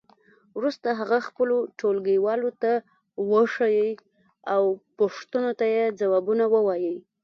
وروسته 0.57 0.87
هغه 0.99 1.17
خپلو 1.27 1.57
ټولګیوالو 1.79 2.49
ته 2.61 2.71
وښیئ 3.29 3.89
او 4.53 4.63
پوښتنو 4.99 5.51
ته 5.59 5.65
یې 5.75 5.85
ځوابونه 5.99 6.43
ووایئ. 6.53 6.95